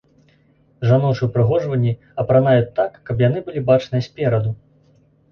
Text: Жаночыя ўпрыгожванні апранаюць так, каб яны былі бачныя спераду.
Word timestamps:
Жаночыя 0.91 1.27
ўпрыгожванні 1.27 1.91
апранаюць 2.23 2.73
так, 2.79 2.91
каб 3.09 3.21
яны 3.27 3.43
былі 3.49 3.63
бачныя 3.69 4.01
спераду. 4.07 4.55